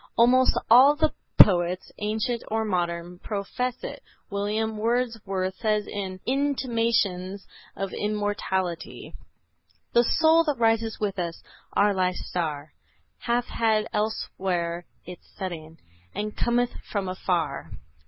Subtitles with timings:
[0.17, 4.01] Almost all of the poets, ancient or modern, profess it.
[4.31, 9.13] William Wordsworth says in "Intimations of Immortality:"
[9.93, 11.43] "The soul that rises with us,
[11.73, 12.73] our life's star,
[13.19, 15.77] Hath had elsewhere its setting,
[16.15, 17.69] And cometh from afar."